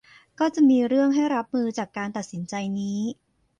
[0.39, 2.99] ก็จะมีเรื่องให้รับมือจากการตัดสินใจนี้